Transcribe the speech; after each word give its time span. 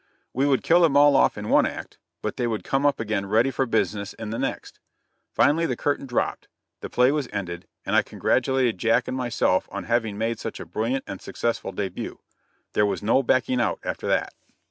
We 0.33 0.47
would 0.47 0.63
kill 0.63 0.81
them 0.81 0.97
all 0.97 1.15
off 1.15 1.37
in 1.37 1.49
one 1.49 1.67
act, 1.67 1.99
but 2.23 2.35
they 2.35 2.47
would 2.47 2.63
come 2.63 2.87
up 2.87 2.99
again 2.99 3.27
ready 3.27 3.51
for 3.51 3.67
business 3.67 4.13
in 4.13 4.31
the 4.31 4.39
next. 4.39 4.79
Finally 5.31 5.67
the 5.67 5.75
curtain 5.77 6.07
dropped; 6.07 6.47
the 6.79 6.89
play 6.89 7.11
was 7.11 7.29
ended; 7.31 7.67
and 7.85 7.95
I 7.95 8.01
congratulated 8.01 8.79
Jack 8.79 9.07
and 9.07 9.15
myself 9.15 9.69
on 9.71 9.83
having 9.83 10.17
made 10.17 10.39
such 10.39 10.59
a 10.59 10.65
brilliant 10.65 11.03
and 11.05 11.21
successful 11.21 11.71
début. 11.71 12.17
There 12.73 12.87
was 12.87 13.03
no 13.03 13.21
backing 13.21 13.61
out 13.61 13.79
after 13.83 14.07
that. 14.07 14.33